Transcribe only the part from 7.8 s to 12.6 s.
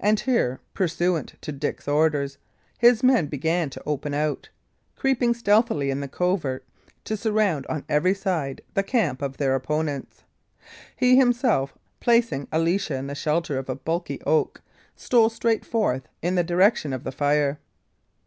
every side the camp of their opponents. He himself, placing